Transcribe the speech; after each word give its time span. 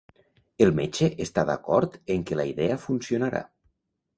El 0.65 0.71
metge 0.79 1.09
està 1.27 1.45
d'acord 1.49 1.99
en 2.15 2.25
que 2.31 2.41
la 2.41 2.49
idea 2.53 2.81
funcionarà. 2.87 3.47